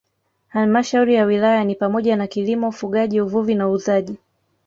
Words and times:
Halmashauri 0.49 1.13
ya 1.15 1.25
Wilaya 1.25 1.63
ni 1.63 1.75
pamoja 1.75 2.15
na 2.15 2.27
kilimo 2.27 2.67
ufugaji 2.67 3.21
uvuvi 3.21 3.55
na 3.55 3.69
uuzaji 3.69 4.17